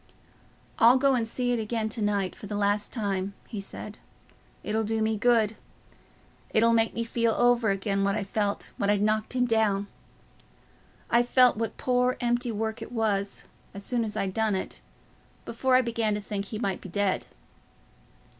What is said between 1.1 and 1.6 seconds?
and see it